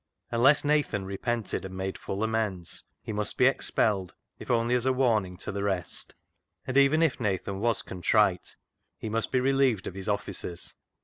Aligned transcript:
Unless 0.31 0.65
Nathan 0.65 1.05
repented 1.05 1.63
and 1.63 1.77
made 1.77 1.95
full 1.95 2.23
amends, 2.23 2.85
he 3.03 3.13
must 3.13 3.37
be 3.37 3.45
expelled, 3.45 4.15
if 4.39 4.49
only 4.49 4.73
as 4.73 4.87
a 4.87 4.91
warning 4.91 5.37
to 5.37 5.51
the 5.51 5.61
rest. 5.61 6.15
And 6.65 6.75
even 6.75 7.03
if 7.03 7.19
Nathan 7.19 7.59
was 7.59 7.83
contrite, 7.83 8.55
he 8.97 9.09
must 9.09 9.31
be 9.31 9.39
relieved 9.39 9.85
of 9.85 9.93
his 9.93 10.09
offices. 10.09 10.73